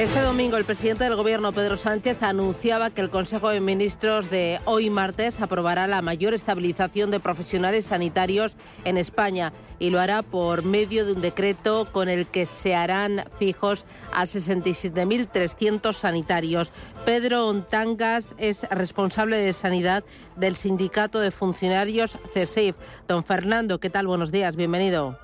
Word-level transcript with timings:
Este 0.00 0.22
domingo 0.22 0.56
el 0.56 0.64
presidente 0.64 1.04
del 1.04 1.14
Gobierno, 1.14 1.52
Pedro 1.52 1.76
Sánchez, 1.76 2.22
anunciaba 2.22 2.88
que 2.88 3.02
el 3.02 3.10
Consejo 3.10 3.50
de 3.50 3.60
Ministros 3.60 4.30
de 4.30 4.58
hoy 4.64 4.88
martes 4.88 5.42
aprobará 5.42 5.86
la 5.86 6.00
mayor 6.00 6.32
estabilización 6.32 7.10
de 7.10 7.20
profesionales 7.20 7.84
sanitarios 7.84 8.56
en 8.86 8.96
España 8.96 9.52
y 9.78 9.90
lo 9.90 10.00
hará 10.00 10.22
por 10.22 10.64
medio 10.64 11.04
de 11.04 11.12
un 11.12 11.20
decreto 11.20 11.86
con 11.92 12.08
el 12.08 12.28
que 12.28 12.46
se 12.46 12.74
harán 12.74 13.24
fijos 13.38 13.84
a 14.10 14.22
67.300 14.22 15.92
sanitarios. 15.92 16.72
Pedro 17.04 17.46
Ontangas 17.46 18.34
es 18.38 18.62
responsable 18.70 19.36
de 19.36 19.52
sanidad 19.52 20.02
del 20.34 20.56
Sindicato 20.56 21.20
de 21.20 21.30
Funcionarios 21.30 22.18
CESIF. 22.32 22.74
Don 23.06 23.22
Fernando, 23.22 23.80
¿qué 23.80 23.90
tal? 23.90 24.06
Buenos 24.06 24.32
días, 24.32 24.56
bienvenido. 24.56 25.18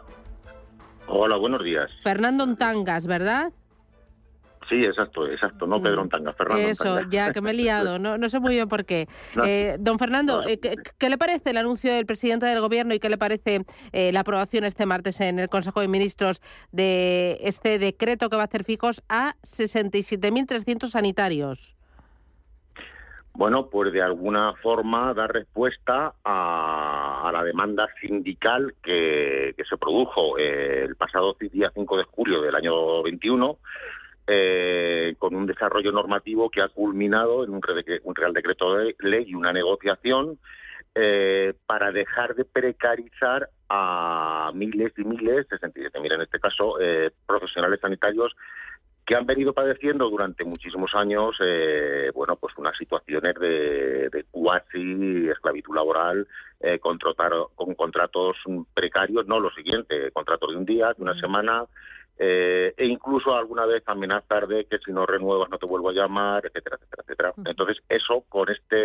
Hola, 1.07 1.37
buenos 1.37 1.65
días. 1.65 1.91
Fernando 2.02 2.45
Ontangas, 2.45 3.07
¿verdad? 3.07 3.55
Sí, 4.69 4.84
exacto, 4.84 5.29
exacto, 5.29 5.66
no 5.66 5.80
Pedro 5.80 5.98
Mm. 5.98 6.05
Ontanga, 6.05 6.33
Fernando 6.33 6.69
Eso, 6.69 7.01
ya 7.09 7.33
que 7.33 7.41
me 7.41 7.51
he 7.51 7.55
liado, 7.55 7.98
no, 8.01 8.19
no 8.19 8.29
sé 8.29 8.41
muy 8.41 8.55
bien 8.55 8.69
por 8.69 8.84
qué. 8.84 9.07
No. 9.37 9.45
Eh, 9.45 9.77
don 9.79 9.98
Fernando, 9.98 10.43
No. 10.43 10.48
eh, 10.48 10.59
¿qué, 10.59 10.74
qué 10.98 11.09
le 11.09 11.19
parece 11.19 11.51
el 11.51 11.57
anuncio 11.57 11.93
del 11.95 12.05
presidente 12.07 12.47
del 12.47 12.61
Gobierno 12.61 12.93
y 12.93 12.98
qué 12.98 13.09
le 13.09 13.16
parece 13.19 13.60
eh, 13.93 14.12
la 14.12 14.21
aprobación 14.21 14.65
este 14.65 14.85
martes 14.85 15.21
en 15.21 15.38
el 15.38 15.49
Consejo 15.49 15.80
de 15.80 15.88
Ministros 15.88 16.41
de 16.73 17.38
este 17.43 17.79
decreto 17.79 18.29
que 18.29 18.37
va 18.37 18.43
a 18.43 18.46
hacer 18.46 18.65
fijos 18.65 19.04
a 19.09 19.35
67.300 19.45 20.88
sanitarios? 20.91 21.76
Bueno, 23.35 23.69
pues 23.69 23.93
de 23.93 24.01
alguna 24.01 24.54
forma 24.63 25.13
dar 25.13 25.30
respuesta 25.30 26.15
a, 26.24 27.29
a 27.29 27.32
la 27.32 27.45
demanda 27.45 27.87
sindical 28.01 28.74
que, 28.82 29.52
que 29.57 29.65
se 29.65 29.76
produjo 29.76 30.38
eh, 30.38 30.85
el 30.85 30.96
pasado 30.96 31.37
día 31.38 31.71
5 31.74 31.98
de 31.98 32.04
julio 32.04 32.41
del 32.41 32.54
año 32.54 33.02
21, 33.02 33.59
eh, 34.27 35.15
con 35.19 35.35
un 35.35 35.46
desarrollo 35.46 35.93
normativo 35.93 36.51
que 36.51 36.63
ha 36.63 36.69
culminado 36.69 37.45
en 37.45 37.51
un, 37.51 37.60
un 38.05 38.15
Real 38.15 38.32
Decreto 38.32 38.74
de 38.74 38.95
Ley 39.01 39.24
y 39.29 39.35
una 39.35 39.52
negociación 39.52 40.38
eh, 40.95 41.52
para 41.66 41.93
dejar 41.93 42.35
de 42.35 42.45
precarizar 42.45 43.49
a 43.69 44.51
miles 44.54 44.93
y 44.97 45.04
miles, 45.04 45.47
67.000 45.49 46.15
en 46.15 46.23
este 46.23 46.41
caso, 46.41 46.80
eh, 46.80 47.10
profesionales 47.27 47.80
sanitarios 47.80 48.35
que 49.04 49.15
han 49.15 49.24
venido 49.27 49.52
padeciendo 49.52 50.10
durante 50.10 50.43
muchísimos 50.45 50.93
años, 50.95 51.37
eh, 51.41 52.10
bueno, 52.13 52.35
pues 52.35 52.52
unas 52.59 52.77
situaciones 52.77 53.37
de, 53.37 54.09
de 54.10 54.24
cuasi 54.32 55.29
esclavitud 55.29 55.77
laboral, 55.77 56.27
eh, 56.60 56.80
contratar- 56.80 57.49
con 57.54 57.74
contratos 57.77 58.37
precarios, 58.74 59.27
no 59.29 59.38
lo 59.38 59.51
siguiente, 59.52 60.10
contratos 60.10 60.51
de 60.51 60.57
un 60.57 60.65
día, 60.65 60.88
de 60.93 61.02
una 61.02 61.15
Mm. 61.15 61.21
semana, 61.21 61.65
eh, 62.19 62.73
e 62.77 62.87
incluso 62.87 63.35
alguna 63.35 63.67
vez 63.67 63.83
amenazar 63.87 64.47
de 64.47 64.65
que 64.65 64.78
si 64.78 64.91
no 64.93 65.05
renuevas 65.06 65.50
no 65.50 65.59
te 65.59 65.67
vuelvo 65.67 65.91
a 65.91 65.93
llamar, 65.93 66.47
etcétera, 66.47 66.77
etcétera, 66.77 67.03
etcétera. 67.03 67.33
Entonces, 67.45 67.77
eso 67.89 68.25
con 68.28 68.49
este 68.50 68.77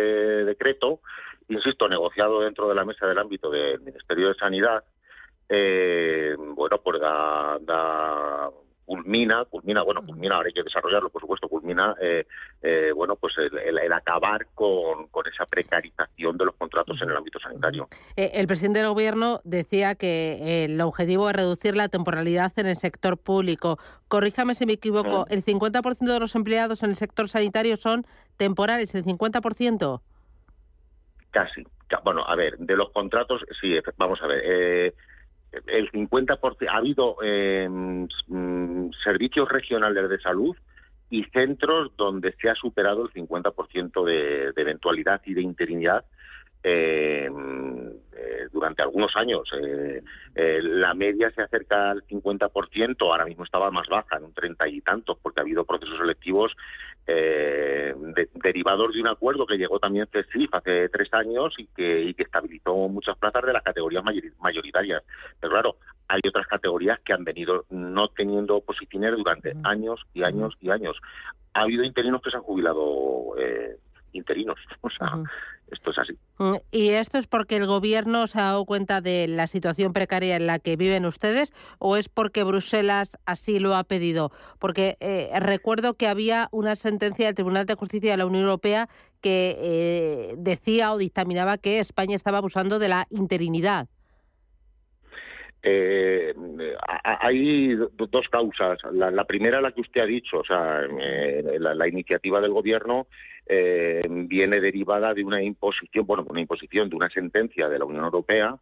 decreto, 0.44 1.00
insisto, 1.48 1.88
negociado 1.88 2.40
dentro 2.40 2.68
de 2.68 2.74
la 2.74 2.84
mesa 2.84 3.06
del 3.06 3.18
ámbito 3.18 3.50
del 3.50 3.80
Ministerio 3.80 4.28
de 4.28 4.34
Sanidad, 4.34 4.84
eh, 5.48 6.34
bueno, 6.38 6.78
pues 6.82 7.00
da, 7.00 7.58
da- 7.60 8.31
culmina, 9.12 9.44
culmina, 9.44 9.82
bueno, 9.82 10.04
culmina, 10.06 10.36
ahora 10.36 10.46
hay 10.46 10.54
que 10.54 10.62
desarrollarlo, 10.62 11.10
por 11.10 11.20
supuesto, 11.20 11.46
culmina, 11.46 11.94
eh, 12.00 12.24
eh, 12.62 12.92
bueno, 12.94 13.16
pues 13.16 13.34
el, 13.36 13.58
el- 13.58 13.78
el 13.78 13.92
acabar 13.92 14.46
con, 14.54 15.08
con 15.08 15.26
esa 15.26 15.44
precarización 15.44 16.38
de 16.38 16.46
los 16.46 16.54
contratos 16.56 16.98
en 17.02 17.10
el 17.10 17.16
ámbito 17.18 17.38
sanitario. 17.38 17.88
Eh, 18.16 18.30
el 18.34 18.46
presidente 18.46 18.78
del 18.78 18.88
Gobierno 18.88 19.40
decía 19.44 19.96
que 19.96 20.64
el 20.64 20.80
objetivo 20.80 21.28
es 21.28 21.36
reducir 21.36 21.76
la 21.76 21.88
temporalidad 21.88 22.52
en 22.56 22.66
el 22.66 22.76
sector 22.76 23.18
público. 23.18 23.78
Corríjame 24.08 24.54
si 24.54 24.64
me 24.64 24.72
equivoco, 24.74 25.26
Mm. 25.28 25.32
¿el 25.34 25.44
50% 25.44 26.14
de 26.14 26.20
los 26.20 26.34
empleados 26.34 26.82
en 26.82 26.90
el 26.90 26.96
sector 26.96 27.28
sanitario 27.28 27.76
son 27.76 28.06
temporales, 28.38 28.94
el 28.94 29.04
50%? 29.04 30.00
Casi. 31.30 31.64
Ca- 31.88 32.00
Bueno, 32.02 32.24
a 32.26 32.34
ver, 32.34 32.56
de 32.58 32.76
los 32.76 32.90
contratos, 32.92 33.42
sí, 33.60 33.78
vamos 33.98 34.20
a 34.22 34.26
ver. 34.26 34.42
eh, 34.44 34.94
el 35.66 35.90
50%, 35.90 36.68
ha 36.68 36.76
habido 36.76 37.16
eh, 37.22 37.68
mm, 37.68 38.90
servicios 39.04 39.48
regionales 39.48 40.08
de 40.08 40.18
salud 40.20 40.56
y 41.10 41.24
centros 41.24 41.92
donde 41.96 42.32
se 42.40 42.48
ha 42.48 42.54
superado 42.54 43.04
el 43.04 43.12
50% 43.12 44.04
de, 44.04 44.52
de 44.52 44.62
eventualidad 44.62 45.20
y 45.26 45.34
de 45.34 45.42
interinidad 45.42 46.04
eh, 46.62 47.28
eh, 48.14 48.48
durante 48.52 48.82
algunos 48.82 49.14
años. 49.16 49.48
Eh, 49.60 50.02
eh, 50.34 50.60
la 50.62 50.94
media 50.94 51.30
se 51.30 51.42
acerca 51.42 51.90
al 51.90 52.02
50%, 52.06 52.96
ahora 53.02 53.24
mismo 53.24 53.44
estaba 53.44 53.70
más 53.70 53.88
baja, 53.88 54.16
en 54.16 54.24
un 54.24 54.34
30 54.34 54.68
y 54.68 54.80
tantos, 54.80 55.18
porque 55.22 55.40
ha 55.40 55.42
habido 55.42 55.64
procesos 55.64 55.98
selectivos 55.98 56.52
eh, 57.06 57.92
de- 57.96 58.28
derivados 58.34 58.92
de 58.94 59.00
un 59.00 59.08
acuerdo 59.08 59.44
que 59.46 59.56
llegó 59.58 59.78
también 59.80 60.06
CESIF 60.12 60.54
hace 60.54 60.88
tres 60.88 61.12
años 61.12 61.52
y 61.58 61.66
que, 61.66 62.02
y 62.02 62.14
que 62.14 62.22
estabilizó 62.22 62.74
muchas 62.88 63.18
plazas 63.18 63.42
de 63.44 63.52
las 63.52 63.62
categorías 63.64 64.04
mayori- 64.04 64.32
mayoritarias. 64.40 65.02
Pero 65.40 65.52
claro, 65.52 65.76
hay 66.08 66.20
otras 66.28 66.46
categorías 66.46 67.00
que 67.00 67.12
han 67.12 67.24
venido 67.24 67.64
no 67.70 68.08
teniendo 68.08 68.56
oposiciones 68.56 69.16
durante 69.16 69.52
años 69.64 70.00
y 70.14 70.22
años 70.22 70.54
y 70.60 70.70
años. 70.70 70.96
Ha 71.54 71.62
habido 71.62 71.82
interinos 71.82 72.22
que 72.22 72.30
se 72.30 72.36
han 72.36 72.42
jubilado 72.44 73.34
eh, 73.38 73.76
interinos. 74.12 74.58
O 74.80 74.90
sea, 74.90 75.22
esto 75.70 75.90
es 75.90 75.98
así. 75.98 76.12
Mm, 76.38 76.56
¿Y 76.70 76.88
esto 76.90 77.18
es 77.18 77.26
porque 77.26 77.56
el 77.56 77.66
Gobierno 77.66 78.26
se 78.26 78.38
ha 78.38 78.44
dado 78.44 78.64
cuenta 78.64 79.00
de 79.00 79.26
la 79.28 79.46
situación 79.46 79.92
precaria 79.92 80.36
en 80.36 80.46
la 80.46 80.58
que 80.58 80.76
viven 80.76 81.06
ustedes 81.06 81.52
o 81.78 81.96
es 81.96 82.08
porque 82.08 82.44
Bruselas 82.44 83.18
así 83.24 83.58
lo 83.58 83.74
ha 83.74 83.84
pedido? 83.84 84.32
Porque 84.58 84.96
eh, 85.00 85.30
recuerdo 85.40 85.94
que 85.94 86.08
había 86.08 86.48
una 86.52 86.76
sentencia 86.76 87.26
del 87.26 87.34
Tribunal 87.34 87.66
de 87.66 87.74
Justicia 87.74 88.12
de 88.12 88.16
la 88.18 88.26
Unión 88.26 88.44
Europea 88.44 88.88
que 89.20 89.56
eh, 89.60 90.34
decía 90.36 90.92
o 90.92 90.98
dictaminaba 90.98 91.56
que 91.56 91.78
España 91.78 92.16
estaba 92.16 92.38
abusando 92.38 92.78
de 92.78 92.88
la 92.88 93.06
interinidad. 93.10 93.88
Eh, 95.62 96.01
hay 97.04 97.74
do- 97.74 97.90
dos 98.08 98.28
causas. 98.28 98.78
La, 98.92 99.10
la 99.10 99.24
primera, 99.24 99.60
la 99.60 99.72
que 99.72 99.80
usted 99.80 100.00
ha 100.00 100.06
dicho, 100.06 100.38
o 100.40 100.44
sea, 100.44 100.82
eh, 101.00 101.56
la, 101.58 101.74
la 101.74 101.88
iniciativa 101.88 102.40
del 102.40 102.52
gobierno 102.52 103.06
eh, 103.46 104.02
viene 104.08 104.60
derivada 104.60 105.12
de 105.14 105.24
una 105.24 105.42
imposición, 105.42 106.06
bueno, 106.06 106.24
una 106.28 106.40
imposición 106.40 106.88
de 106.88 106.96
una 106.96 107.08
sentencia 107.10 107.68
de 107.68 107.78
la 107.78 107.84
Unión 107.84 108.04
Europea 108.04 108.56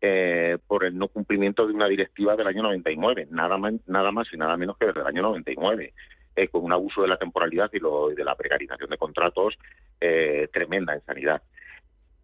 eh, 0.00 0.58
por 0.66 0.84
el 0.84 0.96
no 0.98 1.08
cumplimiento 1.08 1.66
de 1.66 1.74
una 1.74 1.86
directiva 1.88 2.34
del 2.36 2.46
año 2.48 2.62
99, 2.62 3.28
nada 3.30 3.56
más, 3.58 3.74
nada 3.86 4.10
más 4.10 4.26
y 4.32 4.36
nada 4.36 4.56
menos 4.56 4.76
que 4.78 4.86
desde 4.86 5.00
el 5.00 5.06
año 5.06 5.22
99. 5.22 5.92
eh, 6.34 6.48
con 6.48 6.64
un 6.64 6.72
abuso 6.72 7.02
de 7.02 7.08
la 7.08 7.18
temporalidad 7.18 7.70
y, 7.74 7.78
lo- 7.78 8.10
y 8.10 8.14
de 8.14 8.24
la 8.24 8.34
precarización 8.34 8.88
de 8.88 8.96
contratos 8.96 9.54
eh, 10.00 10.48
tremenda 10.52 10.94
en 10.94 11.02
sanidad. 11.02 11.42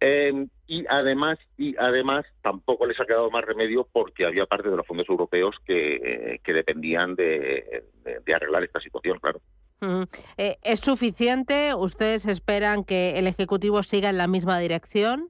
Eh, 0.01 0.45
y 0.67 0.85
además, 0.87 1.37
y 1.57 1.75
además 1.77 2.25
tampoco 2.41 2.85
les 2.85 2.99
ha 2.99 3.05
quedado 3.05 3.29
más 3.31 3.43
remedio 3.43 3.87
porque 3.91 4.25
había 4.25 4.45
parte 4.45 4.69
de 4.69 4.77
los 4.77 4.87
fondos 4.87 5.09
europeos 5.09 5.55
que, 5.65 5.95
eh, 5.95 6.39
que 6.43 6.53
dependían 6.53 7.15
de, 7.15 7.83
de- 8.03 8.19
de 8.25 8.33
arreglar 8.33 8.63
esta 8.63 8.79
situación, 8.79 9.19
claro. 9.19 9.41
Eh, 10.37 10.57
¿Es 10.63 10.79
suficiente? 10.81 11.73
¿Ustedes 11.73 12.25
esperan 12.25 12.83
que 12.83 13.17
el 13.17 13.27
Ejecutivo 13.27 13.81
siga 13.83 14.09
en 14.09 14.17
la 14.17 14.27
misma 14.27 14.59
dirección? 14.59 15.29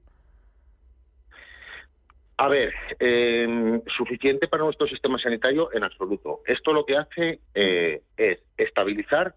A 2.36 2.48
ver, 2.48 2.72
eh, 2.98 3.80
suficiente 3.96 4.48
para 4.48 4.64
nuestro 4.64 4.86
sistema 4.86 5.18
sanitario 5.18 5.70
en 5.74 5.84
absoluto. 5.84 6.40
Esto 6.46 6.72
lo 6.72 6.86
que 6.86 6.96
hace 6.96 7.40
eh, 7.54 8.00
es 8.16 8.38
estabilizar 8.56 9.34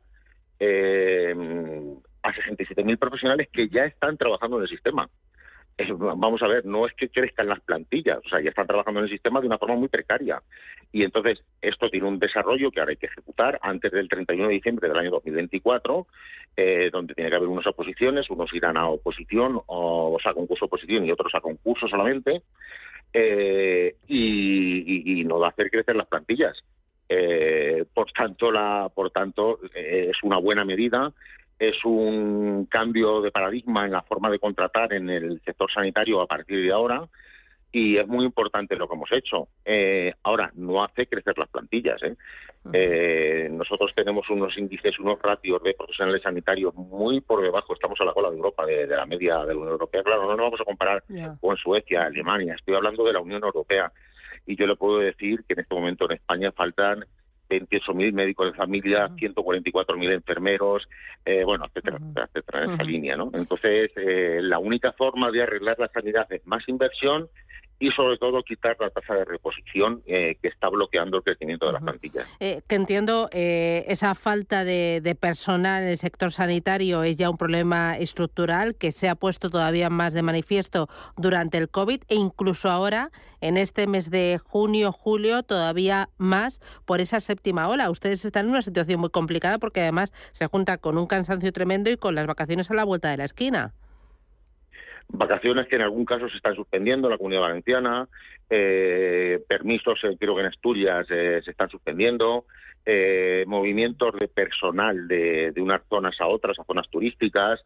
eh, 0.59 1.35
a 2.23 2.31
67.000 2.33 2.97
profesionales 2.97 3.49
que 3.51 3.67
ya 3.67 3.83
están 3.85 4.15
trabajando 4.17 4.55
en 4.57 4.63
el 4.63 4.69
sistema. 4.69 5.09
Vamos 5.99 6.41
a 6.43 6.47
ver, 6.47 6.65
no 6.65 6.85
es 6.85 6.93
que 6.93 7.09
crezcan 7.09 7.47
las 7.47 7.59
plantillas, 7.61 8.19
o 8.23 8.29
sea, 8.29 8.39
ya 8.41 8.49
están 8.49 8.67
trabajando 8.67 8.99
en 8.99 9.05
el 9.05 9.11
sistema 9.11 9.41
de 9.41 9.47
una 9.47 9.57
forma 9.57 9.75
muy 9.75 9.87
precaria. 9.87 10.41
Y 10.91 11.03
entonces 11.03 11.43
esto 11.61 11.89
tiene 11.89 12.07
un 12.07 12.19
desarrollo 12.19 12.69
que 12.69 12.79
ahora 12.79 12.91
hay 12.91 12.97
que 12.97 13.07
ejecutar 13.07 13.59
antes 13.61 13.91
del 13.91 14.07
31 14.07 14.49
de 14.49 14.53
diciembre 14.53 14.87
del 14.87 14.97
año 14.97 15.09
2024, 15.09 16.05
eh, 16.55 16.89
donde 16.91 17.15
tiene 17.15 17.31
que 17.31 17.35
haber 17.37 17.49
unas 17.49 17.65
oposiciones, 17.65 18.29
unos 18.29 18.53
irán 18.53 18.77
a 18.77 18.87
oposición, 18.87 19.59
o, 19.65 20.13
o 20.13 20.19
sea, 20.21 20.33
concurso 20.33 20.65
oposición 20.65 21.05
y 21.05 21.11
otros 21.11 21.33
a 21.33 21.41
concurso 21.41 21.87
solamente, 21.87 22.43
eh, 23.11 23.95
y, 24.07 25.15
y- 25.15 25.21
y 25.21 25.23
no 25.23 25.39
va 25.39 25.47
a 25.47 25.49
hacer 25.51 25.69
crecer 25.71 25.95
las 25.95 26.07
plantillas. 26.07 26.55
Eh, 27.09 27.83
por 27.93 28.11
tanto, 28.11 28.51
la, 28.51 28.89
por 28.93 29.11
tanto, 29.11 29.59
eh, 29.75 30.09
es 30.11 30.17
una 30.23 30.37
buena 30.37 30.65
medida, 30.65 31.11
es 31.59 31.75
un 31.85 32.65
cambio 32.69 33.21
de 33.21 33.31
paradigma 33.31 33.85
en 33.85 33.91
la 33.91 34.01
forma 34.01 34.29
de 34.29 34.39
contratar 34.39 34.93
en 34.93 35.09
el 35.09 35.41
sector 35.41 35.71
sanitario 35.71 36.21
a 36.21 36.27
partir 36.27 36.61
de 36.61 36.71
ahora 36.71 37.07
y 37.75 37.97
es 37.97 38.07
muy 38.07 38.23
importante 38.23 38.75
lo 38.75 38.87
que 38.87 38.93
hemos 38.93 39.11
hecho. 39.11 39.47
Eh, 39.65 40.13
ahora, 40.21 40.51
no 40.53 40.83
hace 40.83 41.07
crecer 41.07 41.35
las 41.39 41.49
plantillas. 41.49 42.01
¿eh? 42.03 42.15
Eh, 42.71 43.49
nosotros 43.51 43.91
tenemos 43.95 44.29
unos 44.29 44.55
índices, 44.59 44.99
unos 44.99 45.19
ratios 45.19 45.61
de 45.63 45.73
profesionales 45.73 46.21
sanitarios 46.21 46.75
muy 46.75 47.19
por 47.19 47.41
debajo, 47.41 47.73
estamos 47.73 47.99
a 47.99 48.05
la 48.05 48.13
cola 48.13 48.29
de 48.29 48.37
Europa, 48.37 48.63
de, 48.67 48.85
la 48.85 49.07
media 49.07 49.39
de 49.39 49.55
la 49.55 49.59
Unión 49.59 49.71
Europea. 49.71 50.03
Claro, 50.03 50.21
no 50.21 50.29
nos 50.29 50.45
vamos 50.45 50.61
a 50.61 50.65
comparar 50.65 51.03
con 51.41 51.57
Suecia, 51.57 52.05
Alemania, 52.05 52.53
estoy 52.53 52.75
hablando 52.75 53.03
de 53.03 53.13
la 53.13 53.21
Unión 53.21 53.43
Europea. 53.43 53.91
Y 54.45 54.55
yo 54.55 54.67
le 54.67 54.75
puedo 54.75 54.99
decir 54.99 55.43
que 55.47 55.53
en 55.53 55.61
este 55.61 55.73
momento 55.73 56.05
en 56.05 56.17
España 56.17 56.51
faltan 56.51 57.05
28.000 57.61 58.13
médicos 58.13 58.51
de 58.51 58.57
familia, 58.57 59.07
144.000 59.09 60.13
enfermeros, 60.13 60.87
eh, 61.25 61.43
bueno, 61.43 61.65
etcétera, 61.65 61.97
etcétera, 62.25 62.63
en 62.65 62.71
esa 62.71 62.83
línea, 62.83 63.15
¿no? 63.15 63.31
Entonces, 63.33 63.91
eh, 63.95 64.39
la 64.41 64.59
única 64.59 64.91
forma 64.93 65.31
de 65.31 65.43
arreglar 65.43 65.79
la 65.79 65.87
sanidad 65.87 66.31
es 66.31 66.45
más 66.47 66.67
inversión 66.67 67.29
y 67.79 67.91
sobre 67.91 68.17
todo 68.17 68.43
quitar 68.43 68.77
la 68.79 68.89
tasa 68.89 69.13
de 69.15 69.25
reposición 69.25 70.01
eh, 70.05 70.37
que 70.41 70.47
está 70.47 70.69
bloqueando 70.69 71.17
el 71.17 71.23
crecimiento 71.23 71.65
de 71.65 71.73
las 71.73 71.83
plantillas. 71.83 72.29
Eh, 72.39 72.61
que 72.67 72.75
entiendo 72.75 73.29
eh, 73.31 73.85
esa 73.87 74.15
falta 74.15 74.63
de, 74.63 75.17
personal 75.19 75.83
en 75.83 75.89
el 75.89 75.97
sector 75.97 76.31
sanitario 76.31 77.03
es 77.03 77.15
ya 77.15 77.29
un 77.29 77.37
problema 77.37 77.97
estructural 77.97 78.75
que 78.75 78.91
se 78.91 79.09
ha 79.09 79.15
puesto 79.15 79.49
todavía 79.49 79.89
más 79.89 80.13
de 80.13 80.21
manifiesto 80.21 80.87
durante 81.17 81.57
el 81.57 81.69
COVID 81.69 82.01
e 82.07 82.15
incluso 82.15 82.69
ahora 82.69 83.11
en 83.41 83.57
este 83.57 83.87
mes 83.87 84.09
de 84.09 84.39
junio, 84.43 84.91
julio, 84.91 85.43
todavía 85.43 86.09
más 86.17 86.61
por 86.85 87.01
esa 87.01 87.19
séptima 87.19 87.67
ola. 87.67 87.89
Ustedes 87.89 88.23
están 88.23 88.45
en 88.45 88.51
una 88.51 88.61
situación 88.61 89.01
muy 89.01 89.09
complicada 89.09 89.59
porque 89.59 89.81
además 89.81 90.13
se 90.31 90.47
junta 90.47 90.77
con 90.77 90.97
un 90.97 91.07
cansancio 91.07 91.51
tremendo 91.51 91.89
y 91.89 91.97
con 91.97 92.15
las 92.15 92.27
vacaciones 92.27 92.71
a 92.71 92.73
la 92.73 92.85
vuelta 92.85 93.09
de 93.09 93.17
la 93.17 93.25
esquina 93.25 93.73
vacaciones 95.09 95.67
que 95.67 95.75
en 95.75 95.83
algún 95.83 96.05
caso 96.05 96.29
se 96.29 96.37
están 96.37 96.55
suspendiendo 96.55 97.07
en 97.07 97.11
la 97.11 97.17
Comunidad 97.17 97.41
Valenciana, 97.41 98.07
eh, 98.49 99.39
permisos 99.47 99.99
eh, 100.03 100.15
creo 100.19 100.35
que 100.35 100.41
en 100.41 100.47
Asturias 100.47 101.07
eh, 101.09 101.41
se 101.43 101.51
están 101.51 101.69
suspendiendo, 101.69 102.45
movimientos 103.45 104.13
de 104.19 104.27
personal 104.27 105.07
de, 105.07 105.53
unas 105.57 105.81
zonas 105.87 106.19
a 106.19 106.27
otras, 106.27 106.59
a 106.59 106.65
zonas 106.65 106.89
turísticas, 106.89 107.63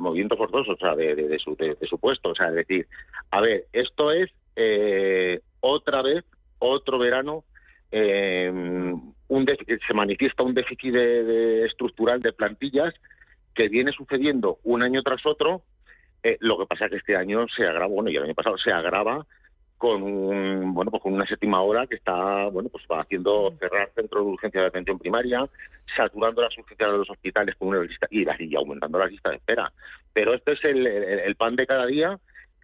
movimientos 0.00 0.38
forzosos 0.38 0.76
o 0.76 0.78
sea, 0.78 0.96
de, 0.96 1.38
su, 1.38 1.54
de, 1.56 1.76
su 1.86 1.98
puesto. 1.98 2.30
O 2.30 2.34
sea, 2.34 2.48
es 2.48 2.54
decir, 2.54 2.86
a 3.30 3.42
ver, 3.42 3.64
esto 3.74 4.12
es 4.12 4.30
otra 5.60 6.00
vez, 6.00 6.24
otro 6.58 6.98
verano, 6.98 7.44
un 7.92 9.56
se 9.86 9.94
manifiesta 9.94 10.42
un 10.42 10.54
déficit 10.54 10.94
estructural 10.94 12.22
de 12.22 12.32
plantillas 12.32 12.94
que 13.54 13.68
viene 13.68 13.92
sucediendo 13.92 14.56
un 14.64 14.82
año 14.82 15.02
tras 15.02 15.26
otro 15.26 15.62
eh, 16.22 16.36
lo 16.40 16.58
que 16.58 16.66
pasa 16.66 16.86
es 16.86 16.90
que 16.90 16.96
este 16.98 17.16
año 17.16 17.46
se 17.48 17.64
agrava, 17.64 17.86
bueno, 17.86 18.10
y 18.10 18.16
el 18.16 18.24
año 18.24 18.34
pasado 18.34 18.58
se 18.58 18.72
agrava 18.72 19.26
con 19.78 20.02
un, 20.02 20.72
bueno 20.72 20.90
pues 20.90 21.02
con 21.02 21.12
una 21.12 21.26
séptima 21.26 21.60
hora 21.60 21.86
que 21.86 21.96
está 21.96 22.46
bueno 22.46 22.70
pues 22.70 22.84
va 22.90 23.02
haciendo 23.02 23.54
cerrar 23.58 23.90
centros 23.94 24.24
de 24.24 24.30
urgencia 24.32 24.60
de 24.62 24.66
atención 24.68 24.98
primaria 24.98 25.46
saturando 25.94 26.42
las 26.42 26.56
urgencias 26.56 26.92
de 26.92 26.98
los 26.98 27.10
hospitales 27.10 27.54
con 27.56 27.68
una 27.68 27.80
lista 27.80 28.06
y, 28.10 28.24
y 28.24 28.56
aumentando 28.56 28.98
la 28.98 29.06
lista 29.06 29.30
de 29.30 29.36
espera. 29.36 29.70
Pero 30.12 30.34
este 30.34 30.52
es 30.52 30.64
el, 30.64 31.36
pan 31.36 31.56
de 31.56 31.66
cada 31.66 31.86
día 31.86 32.18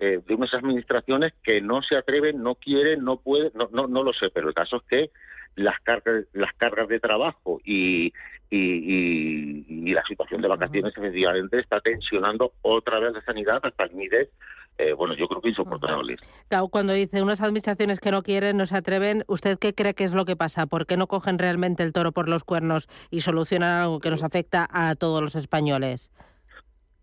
eh, 0.04 0.20
de 0.26 0.34
unas 0.34 0.52
administraciones 0.52 1.32
que 1.44 1.60
no 1.60 1.80
se 1.80 1.96
atreven 1.96 2.42
no 2.42 2.56
quieren 2.56 3.04
no 3.04 3.18
pueden 3.18 3.52
no, 3.54 3.68
no 3.70 3.86
no 3.86 4.02
lo 4.02 4.12
sé 4.12 4.30
pero 4.34 4.48
el 4.48 4.54
caso 4.54 4.78
es 4.78 4.82
que 4.88 5.10
las 5.54 5.78
cargas 5.80 6.24
las 6.32 6.52
cargas 6.54 6.88
de 6.88 6.98
trabajo 6.98 7.60
y, 7.64 8.12
y, 8.50 9.92
la 9.92 10.02
situación 10.04 10.40
de 10.42 10.48
vacaciones 10.48 10.92
efectivamente 10.96 11.60
está 11.60 11.80
tensionando 11.80 12.52
otra 12.62 12.98
vez 12.98 13.12
la 13.12 13.22
sanidad 13.22 13.60
hasta 13.62 13.86
límites, 13.86 14.30
eh, 14.78 14.92
bueno, 14.94 15.14
yo 15.14 15.28
creo 15.28 15.42
que 15.42 15.50
insoportable. 15.50 16.16
Claro, 16.48 16.68
cuando 16.68 16.94
dice 16.94 17.22
unas 17.22 17.42
administraciones 17.42 18.00
que 18.00 18.10
no 18.10 18.22
quieren, 18.22 18.56
no 18.56 18.66
se 18.66 18.76
atreven, 18.76 19.24
¿usted 19.26 19.58
qué 19.58 19.74
cree 19.74 19.94
que 19.94 20.04
es 20.04 20.12
lo 20.12 20.24
que 20.24 20.36
pasa? 20.36 20.66
¿Por 20.66 20.86
qué 20.86 20.96
no 20.96 21.06
cogen 21.06 21.38
realmente 21.38 21.82
el 21.82 21.92
toro 21.92 22.12
por 22.12 22.28
los 22.28 22.44
cuernos 22.44 22.88
y 23.10 23.20
solucionan 23.20 23.82
algo 23.82 24.00
que 24.00 24.10
nos 24.10 24.22
afecta 24.22 24.66
a 24.70 24.94
todos 24.94 25.22
los 25.22 25.34
españoles? 25.34 26.10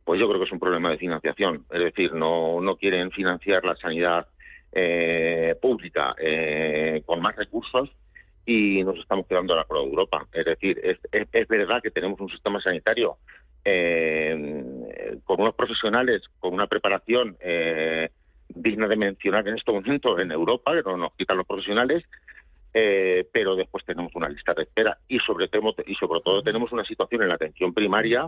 Pues 0.09 0.19
yo 0.19 0.27
creo 0.27 0.39
que 0.39 0.47
es 0.47 0.51
un 0.51 0.59
problema 0.59 0.89
de 0.89 0.97
financiación, 0.97 1.65
es 1.69 1.81
decir, 1.81 2.15
no, 2.15 2.59
no 2.61 2.77
quieren 2.77 3.11
financiar 3.11 3.63
la 3.63 3.75
sanidad 3.75 4.25
eh, 4.71 5.55
pública 5.61 6.15
eh, 6.17 7.03
con 7.05 7.21
más 7.21 7.35
recursos 7.35 7.91
y 8.43 8.83
nos 8.83 8.97
estamos 8.97 9.27
quedando 9.27 9.53
a 9.53 9.57
la 9.57 9.67
de 9.69 9.85
Europa. 9.85 10.25
Es 10.33 10.45
decir, 10.45 10.81
es, 10.83 10.97
es, 11.11 11.47
verdad 11.47 11.83
que 11.83 11.91
tenemos 11.91 12.19
un 12.19 12.29
sistema 12.29 12.59
sanitario 12.59 13.17
eh, 13.63 15.15
con 15.25 15.41
unos 15.41 15.53
profesionales, 15.53 16.23
con 16.39 16.55
una 16.55 16.65
preparación 16.65 17.37
eh, 17.39 18.09
digna 18.47 18.87
de 18.87 18.95
mencionar 18.95 19.47
en 19.47 19.57
este 19.57 19.71
momento 19.71 20.17
en 20.17 20.31
Europa, 20.31 20.73
que 20.73 20.89
no 20.89 20.97
nos 20.97 21.13
quitan 21.17 21.37
los 21.37 21.45
profesionales, 21.45 22.03
eh, 22.73 23.27
pero 23.31 23.55
después 23.55 23.85
tenemos 23.85 24.11
una 24.15 24.29
lista 24.29 24.55
de 24.55 24.63
espera 24.63 24.97
y 25.07 25.19
sobre, 25.19 25.47
y 25.85 25.93
sobre 25.93 26.21
todo 26.21 26.41
tenemos 26.41 26.71
una 26.71 26.83
situación 26.83 27.21
en 27.21 27.29
la 27.29 27.35
atención 27.35 27.75
primaria 27.75 28.27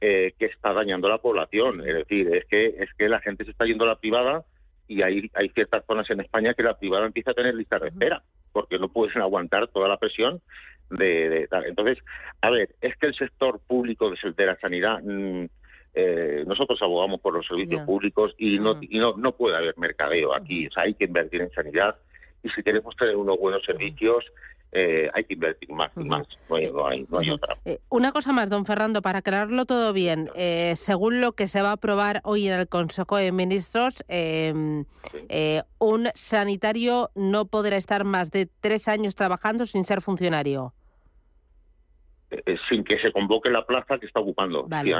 que 0.00 0.34
está 0.38 0.72
dañando 0.72 1.08
a 1.08 1.10
la 1.10 1.18
población. 1.18 1.80
Es 1.80 1.94
decir, 1.94 2.34
es 2.34 2.44
que, 2.46 2.66
es 2.66 2.92
que 2.94 3.08
la 3.08 3.20
gente 3.20 3.44
se 3.44 3.50
está 3.50 3.64
yendo 3.64 3.84
a 3.84 3.88
la 3.88 3.98
privada 3.98 4.44
y 4.88 5.02
hay, 5.02 5.30
hay 5.34 5.48
ciertas 5.50 5.84
zonas 5.86 6.08
en 6.10 6.20
España 6.20 6.54
que 6.54 6.62
la 6.62 6.78
privada 6.78 7.06
empieza 7.06 7.32
a 7.32 7.34
tener 7.34 7.54
listas 7.54 7.82
de 7.82 7.88
espera 7.88 8.22
porque 8.52 8.78
no 8.78 8.88
pueden 8.88 9.20
aguantar 9.20 9.68
toda 9.68 9.86
la 9.86 9.98
presión 9.98 10.40
de, 10.90 11.48
Entonces, 11.66 11.98
a 12.40 12.50
ver, 12.50 12.74
es 12.80 12.96
que 12.96 13.06
el 13.06 13.14
sector 13.14 13.60
público 13.66 14.10
de 14.10 14.46
la 14.46 14.56
sanidad, 14.56 15.02
mm, 15.02 15.44
eh, 15.94 16.44
nosotros 16.46 16.80
abogamos 16.80 17.20
por 17.20 17.34
los 17.34 17.46
servicios 17.46 17.82
públicos 17.82 18.34
y, 18.38 18.58
no, 18.58 18.78
y 18.80 18.98
no, 18.98 19.14
no 19.16 19.32
puede 19.32 19.56
haber 19.56 19.76
mercadeo 19.76 20.34
aquí, 20.34 20.68
o 20.68 20.70
sea, 20.70 20.84
hay 20.84 20.94
que 20.94 21.04
invertir 21.04 21.42
en 21.42 21.50
sanidad 21.50 21.96
y 22.42 22.48
si 22.50 22.62
queremos 22.62 22.96
tener 22.96 23.16
unos 23.16 23.38
buenos 23.38 23.64
servicios, 23.64 24.24
eh, 24.72 25.08
hay 25.14 25.24
que 25.24 25.34
invertir 25.34 25.70
más 25.70 25.90
y 25.96 26.04
más. 26.04 26.26
No 26.48 26.56
hay, 26.56 27.06
no 27.08 27.18
hay, 27.18 27.30
otra. 27.30 27.56
Eh, 27.64 27.80
una 27.88 28.12
cosa 28.12 28.32
más, 28.32 28.50
don 28.50 28.66
Fernando, 28.66 29.00
para 29.02 29.20
aclararlo 29.20 29.64
todo 29.64 29.92
bien. 29.92 30.28
Eh, 30.34 30.74
según 30.76 31.20
lo 31.20 31.32
que 31.32 31.46
se 31.46 31.62
va 31.62 31.70
a 31.70 31.72
aprobar 31.72 32.20
hoy 32.24 32.48
en 32.48 32.54
el 32.54 32.68
Consejo 32.68 33.16
de 33.16 33.32
Ministros, 33.32 34.04
em, 34.08 34.84
un 35.78 36.08
sanitario 36.14 37.10
no 37.14 37.46
podrá 37.46 37.76
estar 37.76 38.04
más 38.04 38.30
de 38.30 38.48
tres 38.60 38.88
años 38.88 39.14
trabajando 39.14 39.66
sin 39.66 39.84
ser 39.84 40.02
funcionario. 40.02 40.72
sin 42.68 42.82
que 42.82 42.98
se 42.98 43.12
convoque 43.12 43.48
la 43.48 43.64
plaza 43.64 43.98
que 43.98 44.06
está 44.06 44.20
ocupando, 44.20 44.66
vale. 44.68 44.92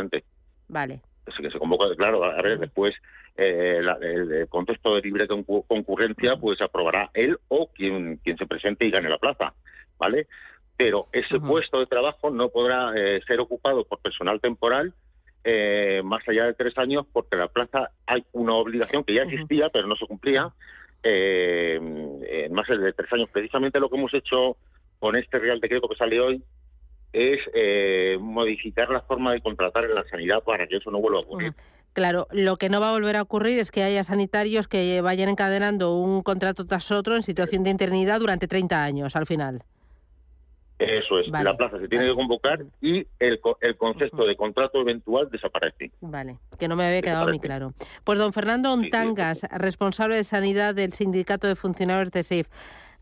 Vale. 0.68 1.02
Que 1.26 1.50
se 1.50 1.58
convoque, 1.58 1.96
claro, 1.96 2.25
a 2.25 2.40
ver, 2.40 2.58
después 2.58 2.94
eh, 3.37 3.81
el 4.00 4.49
contexto 4.49 4.94
de 4.94 5.02
libre 5.02 5.26
concurrencia, 5.28 6.37
pues 6.37 6.61
aprobará 6.62 7.11
él 7.14 7.37
o 7.49 7.68
quien, 7.75 8.16
quien 8.18 8.38
se 8.38 8.47
presente 8.47 8.87
y 8.87 8.90
gane 8.90 9.11
la 9.11 9.18
plaza, 9.18 9.52
¿vale? 9.99 10.28
Pero 10.76 11.09
ese 11.12 11.38
puesto 11.40 11.80
de 11.80 11.87
trabajo 11.87 12.30
no 12.30 12.49
podrá 12.49 12.92
eh, 12.97 13.21
ser 13.26 13.40
ocupado 13.40 13.85
por 13.85 13.99
personal 13.99 14.40
temporal 14.40 14.95
eh, 15.45 16.00
más 16.04 16.26
allá 16.28 16.47
de 16.47 16.54
tres 16.54 16.78
años, 16.78 17.06
porque 17.12 17.37
la 17.37 17.49
plaza 17.49 17.90
hay 18.06 18.25
una 18.33 18.54
obligación 18.54 19.04
que 19.04 19.14
ya 19.14 19.23
existía, 19.23 19.68
pero 19.68 19.87
no 19.87 19.97
se 19.97 20.06
cumplía, 20.06 20.50
en 21.02 22.52
más 22.52 22.66
de 22.66 22.92
tres 22.92 23.12
años. 23.12 23.28
Precisamente 23.30 23.78
lo 23.78 23.88
que 23.88 23.97
hemos 23.97 24.14
hecho 24.14 24.56
con 24.99 25.14
este 25.14 25.38
Real 25.38 25.61
Decreto 25.61 25.88
que 25.88 25.97
sale 25.97 26.21
hoy 26.21 26.42
es 27.16 28.20
modificar 28.20 28.90
la 28.90 29.00
forma 29.00 29.32
de 29.32 29.40
contratar 29.40 29.85
en 29.85 29.94
la 29.94 30.04
sanidad 30.04 30.42
para 30.44 30.66
que 30.66 30.76
eso 30.76 30.90
no 30.90 31.00
vuelva 31.00 31.18
a 31.18 31.23
ocurrir. 31.23 31.54
Claro, 31.96 32.26
lo 32.30 32.56
que 32.56 32.68
no 32.68 32.78
va 32.78 32.90
a 32.90 32.92
volver 32.92 33.16
a 33.16 33.23
ocurrir 33.23 33.58
es 33.58 33.70
que 33.70 33.82
haya 33.82 34.04
sanitarios 34.04 34.68
que 34.68 35.00
vayan 35.00 35.30
encadenando 35.30 35.96
un 35.96 36.23
contrato 36.23 36.66
tras 36.66 36.92
otro 36.92 37.16
en 37.16 37.23
situación 37.23 37.62
de 37.62 37.70
interinidad 37.70 38.20
durante 38.20 38.46
30 38.46 38.85
años 38.85 39.16
al 39.16 39.25
final. 39.25 39.62
Eso 40.78 41.18
es, 41.18 41.28
la 41.28 41.56
plaza 41.56 41.80
se 41.80 41.88
tiene 41.88 42.04
que 42.04 42.14
convocar 42.14 42.62
y 42.82 42.99
el, 43.18 43.40
el 43.62 43.76
concepto 43.78 44.26
de 44.26 44.37
contrato 44.37 44.78
eventual 44.82 45.30
desaparece. 45.30 45.90
Vale, 46.02 46.37
que 46.58 46.68
no 46.68 46.76
me 46.76 46.85
había 46.85 47.00
quedado 47.00 47.28
muy 47.28 47.40
claro. 47.40 47.73
Pues 48.04 48.18
don 48.18 48.35
Fernando 48.35 48.75
Ontangas, 48.75 49.46
responsable 49.52 50.16
de 50.16 50.25
sanidad 50.25 50.75
del 50.75 50.92
Sindicato 50.92 51.46
de 51.46 51.56
Funcionarios 51.56 52.11
de 52.11 52.23
SAFE. 52.23 52.50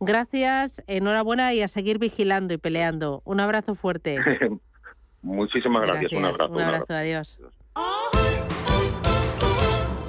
Gracias, 0.04 0.82
enhorabuena 0.87 1.54
y 1.54 1.62
a 1.62 1.68
seguir 1.68 1.99
vigilando 1.99 2.54
y 2.54 2.58
peleando. 2.58 3.23
Un 3.25 3.40
abrazo 3.40 3.75
fuerte. 3.75 4.18
Muchísimas 5.23 5.87
gracias. 5.87 6.12
Un 6.12 6.25
abrazo. 6.25 6.52
Un 6.52 6.61
abrazo, 6.61 6.94
adiós. 6.94 7.38